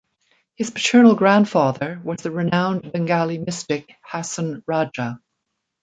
[0.55, 5.19] His paternal grandfather was the renowned Bengali mystic Hason Raja.